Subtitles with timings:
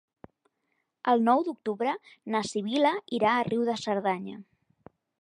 [1.13, 1.95] El nou d'octubre
[2.37, 4.43] na Sibil·la irà a Riu de Cerdanya.